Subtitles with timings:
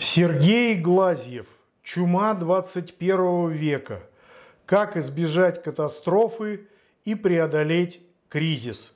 [0.00, 1.46] Сергей Глазьев.
[1.82, 4.00] Чума 21 века.
[4.64, 6.68] Как избежать катастрофы
[7.04, 8.92] и преодолеть кризис.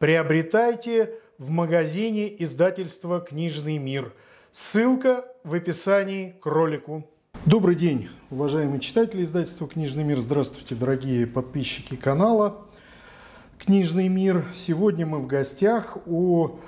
[0.00, 4.12] Приобретайте в магазине издательства «Книжный мир».
[4.50, 7.08] Ссылка в описании к ролику.
[7.46, 10.18] Добрый день, уважаемые читатели издательства «Книжный мир».
[10.18, 12.66] Здравствуйте, дорогие подписчики канала
[13.56, 14.44] «Книжный мир».
[14.52, 16.58] Сегодня мы в гостях у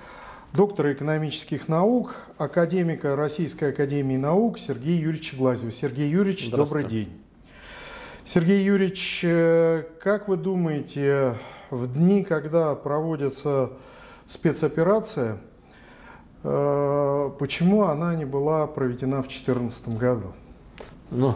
[0.52, 5.72] доктора экономических наук, академика Российской академии наук Сергея Юрьевича Глазева.
[5.72, 7.10] Сергей Юрьевич, добрый день.
[8.24, 11.34] Сергей Юрьевич, э, как вы думаете,
[11.70, 13.70] в дни, когда проводится
[14.26, 15.38] спецоперация,
[16.44, 20.32] э, почему она не была проведена в 2014 году?
[21.10, 21.34] Ну,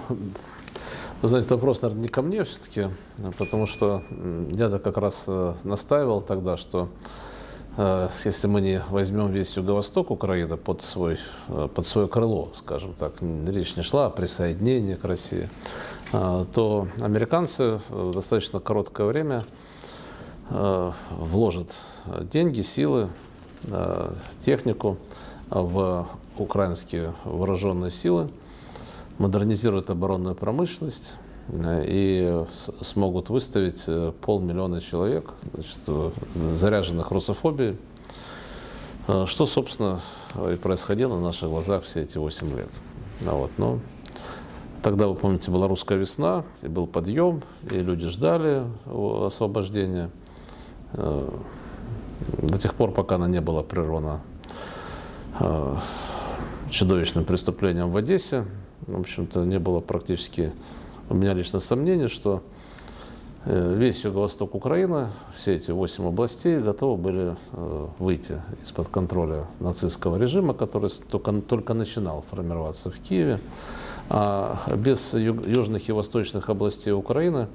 [1.22, 2.88] вы знаете, вопрос, наверное, не ко мне все-таки,
[3.38, 4.02] потому что
[4.52, 6.90] я-то как раз э, настаивал тогда, что
[7.76, 13.12] если мы не возьмем весь юго-восток Украины под, свой, э, под свое крыло, скажем так,
[13.20, 15.48] речь не шла о присоединении к России,
[16.12, 19.42] э, то американцы в достаточно короткое время
[20.48, 21.74] вложат
[22.06, 23.08] деньги, силы,
[24.38, 24.96] технику
[25.50, 26.06] в
[26.38, 28.30] украинские вооруженные силы,
[29.18, 31.14] модернизируют оборонную промышленность,
[31.54, 32.44] и
[32.80, 37.76] смогут выставить э, полмиллиона человек, значит, заряженных русофобией,
[39.06, 40.00] э, что, собственно,
[40.34, 42.70] и происходило на наших глазах все эти 8 лет.
[43.26, 43.78] А вот, но
[44.82, 48.64] тогда, вы помните, была русская весна, и был подъем, и люди ждали
[49.24, 50.10] освобождения
[50.94, 51.30] э,
[52.42, 54.20] до тех пор, пока она не была прервана
[56.70, 58.46] чудовищным преступлением в Одессе.
[58.86, 60.52] В общем-то, не было практически
[61.08, 62.42] у меня лично сомнение, что
[63.44, 70.16] э, весь юго-восток Украины, все эти восемь областей готовы были э, выйти из-под контроля нацистского
[70.16, 73.40] режима, который только, только начинал формироваться в Киеве.
[74.08, 77.48] А без южных и восточных областей Украины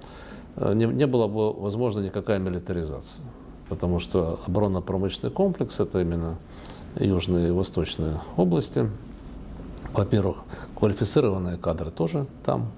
[0.56, 3.26] э, не, не было бы возможна никакая милитаризация.
[3.68, 6.38] Потому что оборонно-промышленный комплекс– это именно
[6.96, 8.90] южные и восточные области.
[9.94, 10.38] Во-первых,
[10.78, 12.72] квалифицированные кадры тоже там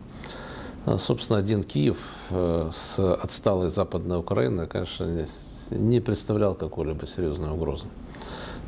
[0.98, 1.98] собственно, один Киев
[2.30, 5.26] э, с отсталой Западной Украины, конечно,
[5.70, 7.86] не представлял какой-либо серьезной угрозы.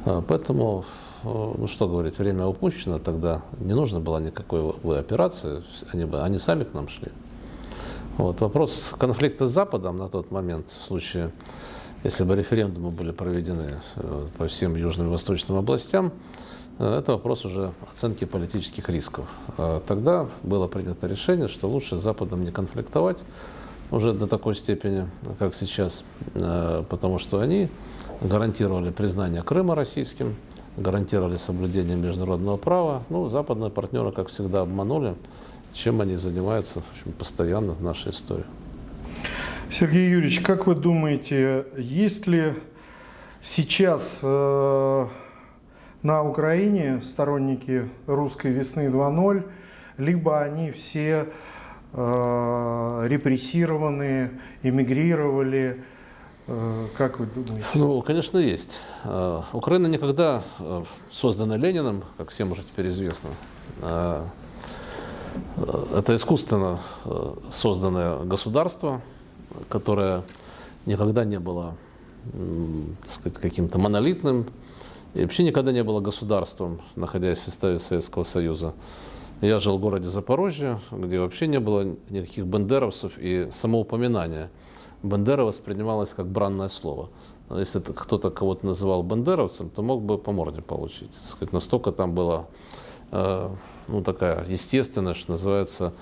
[0.06, 0.86] А, поэтому,
[1.24, 4.62] э, ну что говорить, время упущено, тогда не нужно было никакой
[4.98, 7.10] операции, они, бы, они сами к нам шли.
[8.18, 8.40] Вот.
[8.40, 11.32] Вопрос конфликта с Западом на тот момент, в случае,
[12.06, 16.14] если бы референдумы были проведены э, по всем южным и восточным областям,
[16.78, 19.26] Э, это вопрос уже оценки политических рисков.
[19.58, 23.20] Э, тогда было принято решение, что лучше с Западом не конфликтовать
[23.92, 25.08] уже до такой степени,
[25.40, 27.70] как сейчас, э, потому что они
[28.22, 30.36] гарантировали признание Крыма российским,
[30.78, 33.04] гарантировали соблюдение международного права.
[33.10, 35.16] Ну, западные партнеры, как всегда, обманули,
[35.74, 38.46] чем они занимаются общем, постоянно в нашей истории.
[39.72, 42.54] Сергей Юрьевич, как вы думаете, есть ли
[43.42, 45.08] сейчас э,
[46.02, 49.44] на Украине сторонники русской весны 2.0,
[49.98, 51.30] либо они все
[51.94, 54.32] э, репрессированы,
[54.62, 55.84] эмигрировали.
[56.48, 57.66] Э, как вы думаете?
[57.74, 58.82] Ну, конечно, есть.
[59.04, 63.32] Э, Украина никогда э, создана Лениным, как всем уже теперь известно.
[63.82, 64.32] Это
[66.16, 66.80] искусственно
[67.52, 69.02] созданное государство,
[69.70, 70.24] которое
[70.86, 71.76] никогда не было
[73.06, 74.48] сказать, каким-то монолитным,
[75.14, 78.74] и вообще никогда не было государством, находясь в составе Советского Союза.
[79.42, 84.50] Я жил в городе Запорожье, где вообще не было никаких бандеровцев, и самоупоминание
[85.06, 87.10] Бандера воспринималось как бранное слово.
[87.52, 91.14] Если кто-то кого-то называл бандеровцем, то мог бы по морде получить.
[91.14, 92.48] Сказать, настолько там было
[93.12, 93.50] э,
[93.88, 95.94] ну, такая естественная, что называется,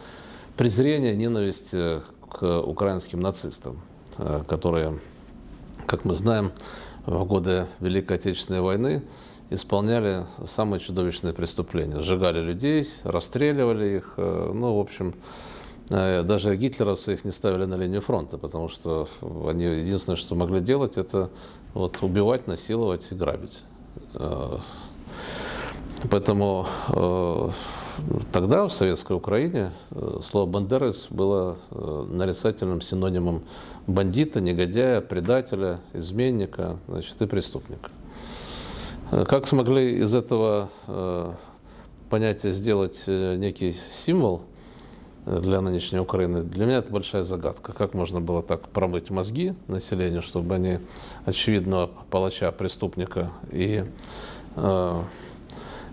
[0.56, 2.02] презрение, ненависть э,
[2.34, 3.80] к украинским нацистам,
[4.18, 5.00] э, которые,
[5.86, 6.52] как мы знаем,
[7.06, 9.04] в годы Великой Отечественной войны
[9.50, 12.02] исполняли самые чудовищные преступления.
[12.02, 14.14] Сжигали людей, расстреливали их.
[14.18, 15.14] Э, ну, в общем,
[15.90, 19.08] э, даже гитлеровцы их не ставили на линию фронта, потому что
[19.48, 21.30] они единственное, что могли делать, это
[21.74, 23.64] вот убивать, насиловать и грабить.
[26.10, 26.68] Поэтому
[28.32, 33.44] Тогда в советской Украине э, слово «бандерец» было э, нарицательным синонимом
[33.88, 37.92] бандита, негодяя, предателя, изменника значит, и преступника.
[39.12, 40.70] Э, как смогли из этого
[42.10, 44.42] понятия сделать некий символ
[45.26, 47.72] для нынешней Украины, для меня это большая загадка.
[47.72, 50.80] Как можно было так промыть мозги населению, чтобы они
[51.26, 53.84] очевидного палача, преступника и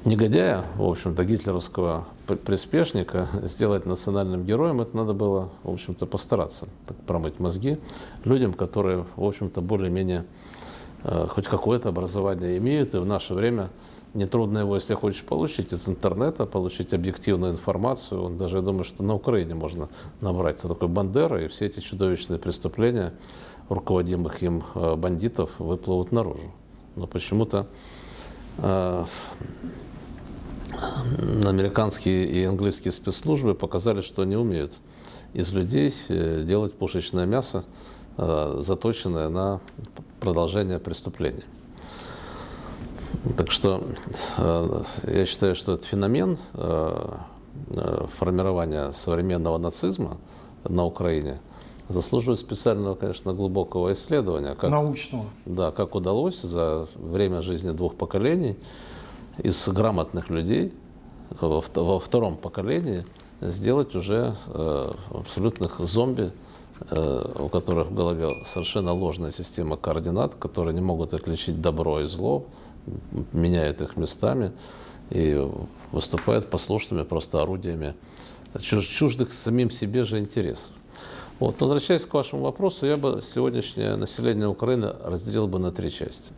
[0.04, 6.96] негодяя, в общем-то, гитлеровского приспешника сделать национальным героем, это надо было, в общем-то, постараться, так
[6.98, 7.78] промыть мозги
[8.24, 10.24] людям, которые, в общем-то, более-менее
[11.04, 13.70] э, хоть какое-то образование имеют, и в наше время
[14.14, 18.22] нетрудно его, если хочешь получить из интернета, получить объективную информацию.
[18.22, 19.88] Он даже, я думаю, что на Украине можно
[20.20, 23.12] набрать такой Бандера, и все эти чудовищные преступления
[23.68, 26.52] руководимых им э, бандитов выплывут наружу.
[26.96, 27.68] Но почему-то
[28.58, 29.04] э,
[31.46, 34.74] американские и английские спецслужбы показали, что они умеют
[35.32, 37.64] из людей э, делать пушечное мясо,
[38.16, 39.60] э, заточенное на
[40.20, 41.44] продолжение преступления.
[43.36, 43.82] Так что
[44.38, 46.38] э, я считаю, что этот феномен
[48.18, 50.16] формирования современного нацизма
[50.64, 51.40] на Украине
[51.88, 54.54] заслуживает специального, конечно, глубокого исследования.
[54.54, 55.26] Как, Научного.
[55.44, 58.56] Да, как удалось за время жизни двух поколений
[59.42, 60.72] из грамотных людей
[61.30, 63.04] во, втором поколении
[63.40, 66.32] сделать уже э, абсолютных зомби,
[66.90, 72.04] э, у которых в голове совершенно ложная система координат, которые не могут отличить добро и
[72.04, 72.44] зло,
[73.32, 74.52] меняют их местами
[75.10, 75.48] и
[75.92, 77.94] выступают послушными просто орудиями
[78.58, 80.72] чуждых самим себе же интересов.
[81.38, 81.60] Вот.
[81.60, 86.32] Возвращаясь к вашему вопросу, я бы сегодняшнее население Украины разделил бы на три части.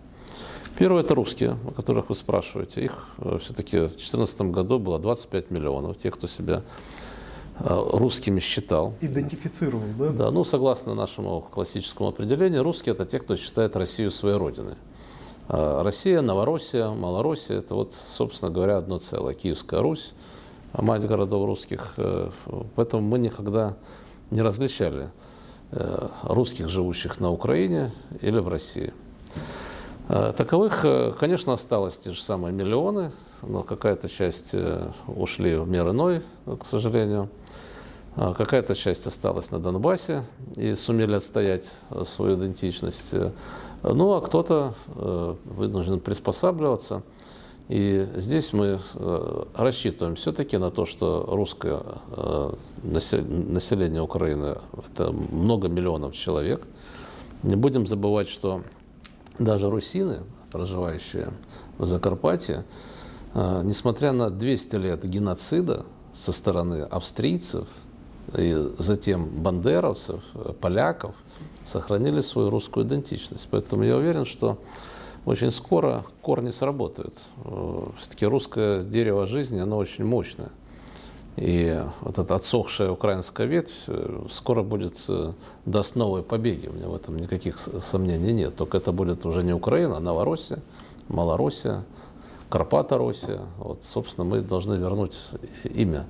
[0.79, 2.85] Первое– это русские, о которых вы спрашиваете.
[2.85, 6.63] Их э, все-таки в 2014 году было 25 миллионов, тех, кто себя
[7.59, 8.95] э, русскими считал.
[9.01, 10.09] Идентифицировал, да?
[10.11, 14.75] Да, ну, согласно нашему классическому определению, русские– это те, кто считает Россию своей родиной.
[15.49, 19.35] А Россия, Новороссия, Малороссия– это вот, собственно говоря, одно целое.
[19.35, 20.15] Киевская Русь,
[20.73, 21.93] мать городов русских.
[21.99, 22.31] Э,
[22.77, 23.77] поэтому мы никогда
[24.31, 25.11] не различали
[26.23, 28.93] русских, живущих на Украине или в России.
[30.15, 35.67] Э, таковых, э, конечно, осталось те же самые миллионы, но какая-то часть э, ушли в
[35.67, 37.31] мир иной, к сожалению.
[38.15, 40.25] Какая-то часть осталась на Донбассе
[40.57, 41.73] и сумели отстоять
[42.05, 43.15] свою идентичность.
[43.83, 44.75] Ну, а кто-то
[45.47, 47.05] вынужден приспосабливаться.
[47.71, 48.81] И здесь мы
[49.55, 51.81] рассчитываем все-таки на то, что русское
[52.83, 54.59] население Украины–
[54.93, 56.67] это много миллионов человек.
[57.43, 58.61] Не будем забывать, что
[59.45, 61.31] даже русины, проживающие
[61.79, 62.65] в Закарпатье,
[63.35, 67.67] э, несмотря на 200 лет геноцида со стороны австрийцев
[68.37, 71.15] и затем бандеровцев, э, поляков,
[71.65, 73.49] сохранили свою русскую идентичность.
[73.51, 74.59] Поэтому я уверен, что
[75.25, 77.15] очень скоро корни сработают.
[77.45, 80.51] Э, Все-таки русское дерево жизни, оно очень мощное.
[81.37, 85.33] И вот эта отсохшая украинская ветвь э, скоро будет, э,
[85.65, 86.67] даст новые побеги.
[86.67, 88.55] У меня в этом никаких сомнений нет.
[88.55, 90.59] Только это будет уже не Украина, а Новороссия,
[91.09, 91.85] Малороссия,
[92.51, 93.41] Карпата-Россия.
[93.57, 95.17] Вот, собственно, мы должны вернуть
[95.65, 96.07] имя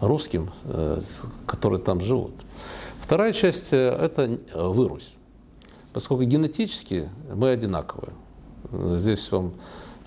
[0.00, 1.00] русским, э,
[1.46, 2.34] которые там живут.
[3.00, 5.14] Вторая часть– это Вырусь.
[5.94, 8.12] Поскольку генетически мы одинаковые.
[8.98, 9.54] Здесь вам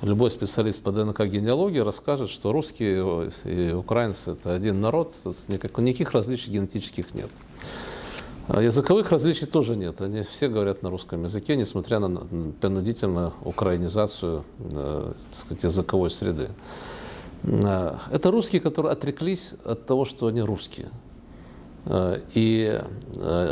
[0.01, 5.13] любой специалист по ДНК-генеалогии расскажет, что русские и украинцы– это один народ,
[5.47, 7.29] никаких, никаких различий генетических нет.
[8.47, 10.01] А языковых различий тоже нет.
[10.01, 12.21] Они все говорят на русском языке, несмотря на
[12.59, 14.43] принудительную украинизацию
[14.73, 16.49] э, сказать, языковой среды.
[17.43, 20.89] Э, это русские, которые отреклись от того, что они русские.
[21.85, 22.81] Э, и,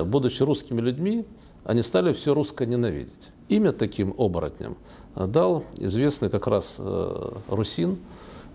[0.06, 1.26] будучи русскими людьми,
[1.64, 3.30] они стали все русское ненавидеть.
[3.48, 4.76] Имя таким оборотням–
[5.28, 7.98] дал известный как раз э, Русин,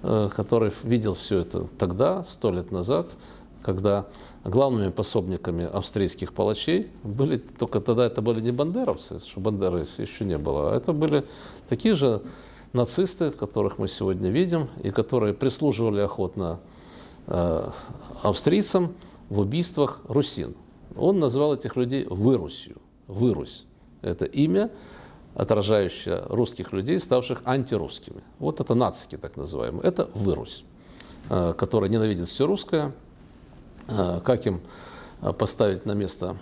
[0.02, 3.16] э, который видел все это тогда, сто лет назад,
[3.62, 4.06] когда
[4.44, 10.36] главными пособниками австрийских палачей были, только тогда это были не бандеровцы, что бандеры еще не
[10.36, 11.24] было, а это были
[11.68, 12.22] такие же
[12.74, 16.60] нацисты, которых мы сегодня видим, и которые прислуживали охотно
[17.26, 17.70] э,
[18.22, 18.94] австрийцам
[19.30, 20.54] в убийствах русин.
[20.96, 22.76] Он назвал этих людей Вырусью.
[23.06, 23.64] Вырусь.
[24.02, 24.70] Это имя,
[25.34, 28.22] отражающая русских людей, ставших антирусскими.
[28.38, 29.82] Вот это нацики, так называемые.
[29.82, 30.64] Это вырусь,
[31.28, 32.92] э, которая ненавидит все русское.
[33.88, 34.60] Э, как им
[35.22, 36.36] э, поставить на место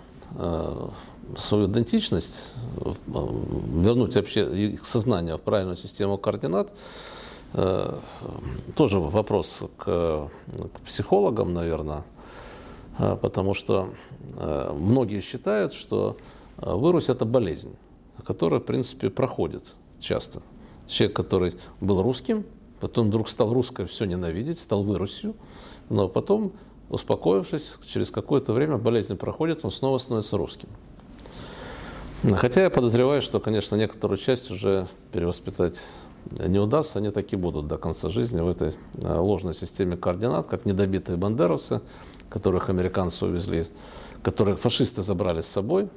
[1.37, 2.55] свою идентичность,
[3.05, 6.73] вернуть вообще их сознание в правильную систему координат,
[7.51, 12.03] тоже вопрос к, к психологам, наверное,
[12.97, 13.89] потому что
[14.73, 16.17] многие считают, что
[16.57, 17.75] вырусь– это болезнь
[18.25, 20.41] которая, в принципе, проходит часто.
[20.87, 22.45] Человек, который был русским,
[22.79, 25.35] потом вдруг стал русское все ненавидеть, стал вырусью,
[25.89, 26.53] но потом,
[26.89, 30.69] успокоившись, через какое-то время болезнь проходит, он снова становится русским.
[32.35, 35.81] Хотя я подозреваю, что, конечно, некоторую часть уже перевоспитать
[36.39, 41.17] не удастся, они таки будут до конца жизни в этой ложной системе координат, как недобитые
[41.17, 41.81] бандеровцы,
[42.29, 43.65] которых американцы увезли,
[44.23, 45.89] которых фашисты забрали с собой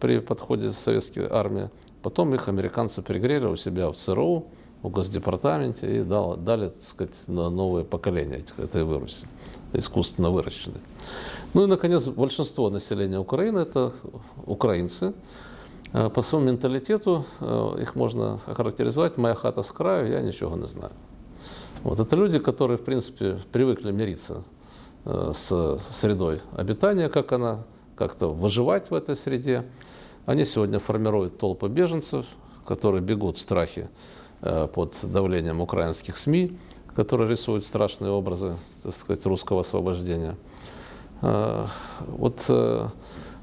[0.00, 1.70] при подходе советской армии.
[2.02, 4.46] Потом их американцы пригрели у себя в ЦРУ,
[4.82, 9.26] в Госдепартаменте и дал, дали, так сказать, новое поколение этих, этой выруси,
[9.72, 10.80] искусственно выращенной.
[11.52, 13.92] Ну и, наконец, большинство населения Украины– это
[14.46, 15.12] украинцы.
[15.92, 20.66] Э, по своему менталитету э, их можно охарактеризовать «моя хата с краю, я ничего не
[20.66, 20.92] знаю».
[21.82, 24.59] Вот это люди, которые, в принципе, привыкли мириться э,
[25.04, 27.64] с средой обитания, как она,
[27.96, 29.64] как-то выживать в этой среде.
[30.26, 32.26] Они сегодня формируют толпы беженцев,
[32.66, 33.88] которые бегут в страхе
[34.40, 36.56] под давлением украинских СМИ,
[36.94, 40.36] которые рисуют страшные образы, так сказать, русского освобождения.
[41.20, 42.50] Вот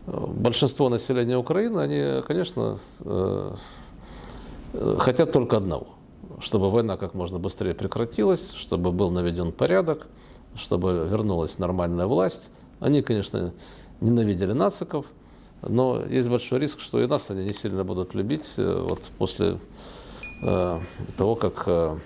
[0.08, 3.56] большинство населения Украины, они, конечно, э,
[5.00, 5.88] хотят только одного,
[6.40, 10.08] чтобы война как можно быстрее прекратилась, чтобы был наведен порядок,
[10.56, 12.50] чтобы вернулась нормальная власть.
[12.80, 13.54] Они, конечно,
[14.02, 15.06] ненавидели нациков,
[15.62, 19.60] но есть большой риск, что и нас они не сильно будут любить э, вот после
[20.46, 20.80] э,
[21.18, 22.00] того, как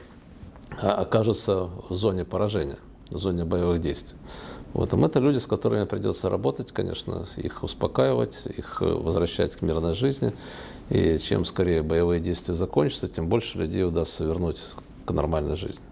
[0.81, 2.77] окажутся в зоне поражения,
[3.09, 4.17] в зоне боевых действий.
[4.73, 9.93] Вот, это люди, с которыми придется работать, конечно, их успокаивать, их э, возвращать к мирной
[9.93, 10.33] жизни.
[10.89, 14.61] И чем скорее боевые действия закончатся, тем больше людей удастся вернуть
[15.05, 15.83] к нормальной жизни.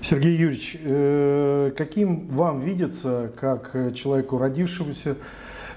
[0.00, 5.16] Сергей Юрьевич, э, каким вам видится, как человеку, родившемуся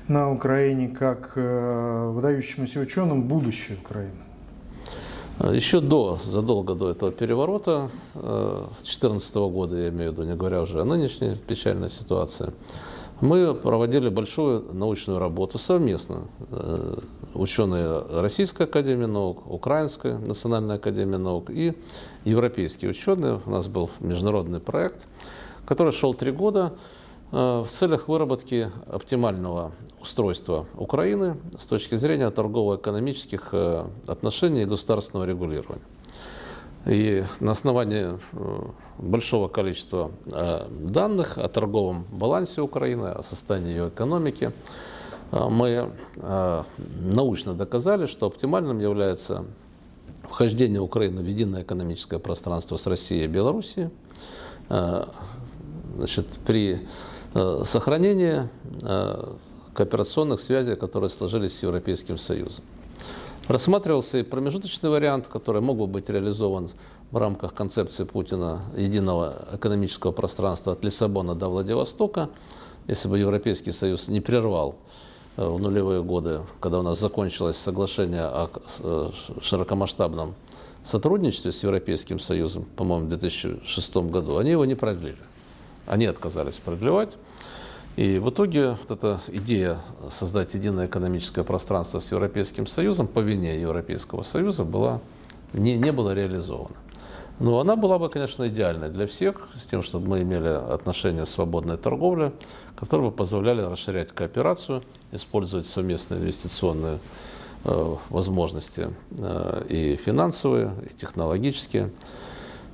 [0.08, 4.12] на Украине, как э, выдающемуся ученым, будущее Украины?
[5.40, 10.62] Еще до, задолго до этого переворота, 2014 э, года, я имею в виду, не говоря
[10.62, 12.52] уже о нынешней печальной ситуации,
[13.22, 16.28] мы проводили большую научную работу совместно.
[16.52, 17.00] Э,
[17.34, 21.74] ученые Российской Академии Наук, Украинской Национальной Академии Наук и
[22.24, 23.42] европейские ученые.
[23.46, 25.08] У нас был международный проект,
[25.66, 26.74] который шел три года.
[27.32, 29.72] Э, в целях выработки оптимального
[30.02, 35.84] устройства Украины с точки зрения торгово-экономических э, отношений и государственного регулирования.
[36.86, 38.62] И на основании э,
[38.98, 40.12] большого количества
[40.70, 44.52] данных о торговом балансе Украины, о состоянии ее экономики,
[45.32, 45.92] мы
[47.02, 49.46] научно доказали, что оптимальным является
[50.24, 53.90] вхождение Украины в единое экономическое пространство с Россией и Белоруссией.
[54.68, 56.88] Значит, при
[57.34, 58.50] Э, сохранение
[58.82, 59.34] э,
[59.74, 62.64] кооперационных связей, которые сложились с Европейским Союзом.
[63.50, 66.70] Рассматривался и промежуточный вариант, который мог бы быть реализован
[67.10, 72.30] в рамках концепции Путина единого экономического пространства от Лиссабона до Владивостока,
[72.88, 74.76] если бы Европейский Союз не прервал
[75.36, 78.52] э, в нулевые годы, когда у нас закончилось соглашение о
[79.42, 80.36] широкомасштабном
[80.84, 85.18] сотрудничестве с Европейским Союзом, по-моему, в 2006 году, они его не продлили.
[85.88, 87.18] Они отказались продлевать.
[88.00, 89.80] И в итоге вот эта идея
[90.10, 95.02] создать единое экономическое пространство с Европейским Союзом по вине Европейского Союза была,
[95.52, 96.78] не, не была реализована.
[97.40, 101.76] Но она была бы, конечно, идеальной для всех, с тем, чтобы мы имели отношения свободной
[101.76, 102.32] торговлей,
[102.78, 107.00] которые бы позволяли расширять кооперацию, использовать совместные инвестиционные
[107.66, 111.92] э, возможности э, и финансовые, и технологические.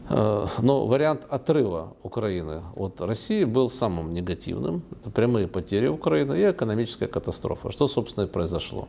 [0.09, 4.83] Э, но вариант отрыва Украины от России был самым негативным.
[4.91, 7.71] Это прямые потери Украины и экономическая катастрофа.
[7.71, 8.87] Что, собственно, и произошло.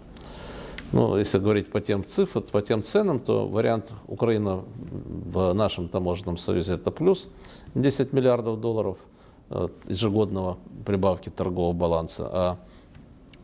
[0.93, 6.37] Ну, если говорить по тем цифрам, по тем ценам, то вариант Украина в нашем таможенном
[6.37, 7.29] союзе это плюс
[7.75, 8.99] 10 миллиардов долларов
[9.51, 12.59] э, ежегодного прибавки торгового баланса, а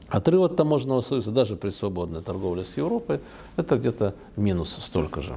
[0.08, 3.20] отрыв от таможенного союза даже при свободной торговле с Европой
[3.56, 5.36] это где-то минус столько же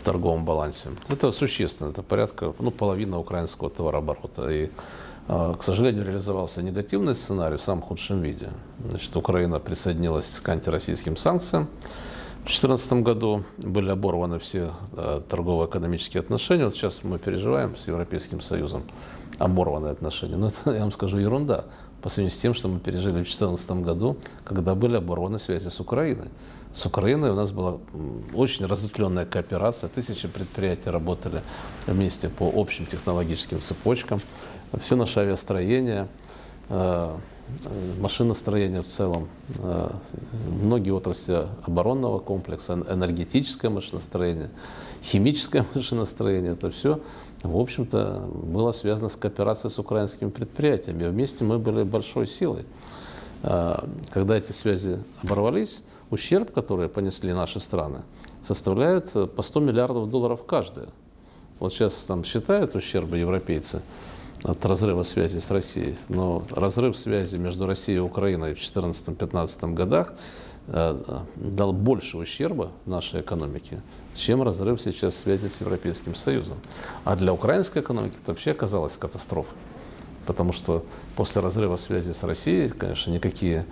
[0.00, 0.88] в торговом балансе.
[1.08, 4.50] Это существенно, это порядка ну, половина украинского товарооборота.
[4.50, 4.70] И,
[5.28, 8.48] а, к сожалению, реализовался негативный сценарий в самом худшем виде.
[8.88, 11.68] Значит, Украина присоединилась к антироссийским санкциям.
[12.40, 16.64] В 2014 году были оборваны все э, торгово-экономические отношения.
[16.64, 18.84] Вот сейчас мы переживаем с Европейским Союзом
[19.38, 20.36] оборванные отношения.
[20.36, 21.66] Но это, я вам скажу, ерунда
[22.02, 25.80] по сравнению с тем, что мы пережили в 2014 году, когда были оборваны связи с
[25.80, 26.28] Украиной.
[26.72, 27.78] С Украиной у нас была
[28.32, 29.88] очень разветвленная кооперация.
[29.88, 31.42] Тысячи предприятий работали
[31.86, 34.20] вместе по общим технологическим цепочкам.
[34.80, 36.06] Все наше авиастроение,
[36.70, 37.16] э,
[38.00, 39.90] машиностроение в целом, э,
[40.62, 44.50] многие отрасли оборонного комплекса, энергетическое машиностроение,
[45.02, 47.00] химическое машиностроение, это все,
[47.42, 51.06] в общем-то, было связано с кооперацией с украинскими предприятиями.
[51.06, 52.64] Вместе мы были большой силой.
[54.12, 58.02] когда эти связи оборвались, ущерб, который понесли наши страны,
[58.42, 60.88] составляет по 100 миллиардов долларов каждая.
[61.58, 63.82] Вот сейчас там считают ущербы европейцы
[64.44, 70.14] от разрыва связи с Россией, но разрыв связи между Россией и Украиной в 2014-2015 годах
[70.68, 73.82] э, дал больше ущерба нашей экономике,
[74.14, 76.56] чем разрыв сейчас связи с Европейским Союзом.
[77.04, 79.56] А для украинской экономики это вообще оказалась катастрофой.
[80.26, 80.84] Потому что
[81.16, 83.66] после разрыва связи с Россией, конечно, никакие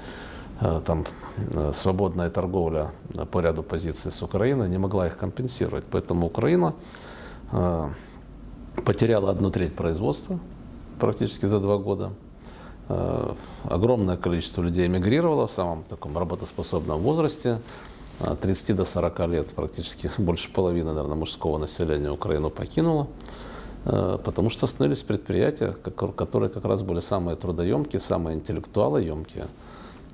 [0.61, 1.07] э, там
[1.55, 2.91] э, свободная торговля
[3.31, 5.87] по ряду позиций с Украиной не могла их компенсировать.
[5.91, 6.75] Поэтому Украина
[8.85, 10.39] потеряла одну треть производства
[10.99, 12.13] практически за два года.
[12.89, 17.61] А, огромное количество людей эмигрировало в самом таком работоспособном возрасте.
[18.21, 23.07] От 30 до 40 лет практически больше половины, наверное, мужского населения Украину покинуло,
[23.85, 29.47] а, потому что остановились предприятия, которые как раз были самые трудоемкие, самые интеллектуалоемкие.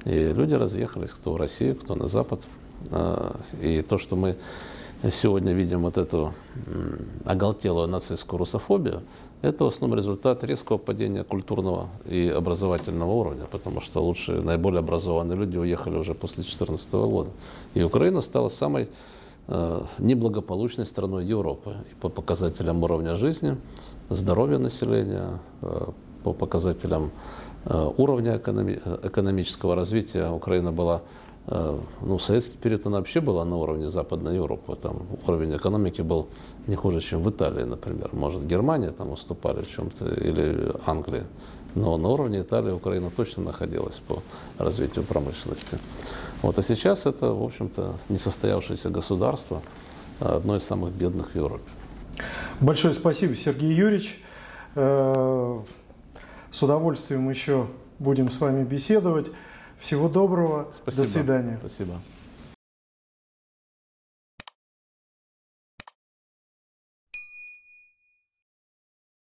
[0.04, 2.46] И люди разъехались, кто в Россию, кто на Запад.
[3.62, 4.36] И то, что мы
[5.10, 6.32] сегодня видим вот эту
[7.24, 9.02] оголтелую нацистскую русофобию,
[9.42, 15.36] это в основном результат резкого падения культурного и образовательного уровня, потому что лучшие, наиболее образованные
[15.36, 17.30] люди уехали уже после 2014 года.
[17.74, 18.88] И Украина стала самой
[19.48, 23.58] э, неблагополучной страной Европы и по показателям уровня жизни,
[24.08, 25.88] здоровья населения, э,
[26.22, 27.10] по показателям
[27.66, 30.30] э, уровня экономи- экономического развития.
[30.30, 31.02] Украина была
[31.46, 34.76] ну, в советский период она вообще была на уровне Западной Европы.
[34.76, 36.28] Там уровень экономики был
[36.66, 38.10] не хуже, чем в Италии, например.
[38.12, 41.24] Может, Германия там уступали в чем-то, или Англия.
[41.74, 44.22] Но на уровне Италии Украина точно находилась по
[44.58, 45.78] развитию промышленности.
[46.40, 49.60] Вот, а сейчас это, в общем-то, несостоявшееся государство,
[50.20, 51.64] а одно из самых бедных в Европе.
[52.60, 54.22] Большое спасибо, Сергей Юрьевич.
[54.76, 55.60] Э,
[56.50, 57.66] с удовольствием еще
[57.98, 59.30] будем с вами беседовать.
[59.78, 60.70] Всего доброго.
[60.74, 61.02] Спасибо.
[61.02, 61.58] До свидания.
[61.60, 62.00] Спасибо.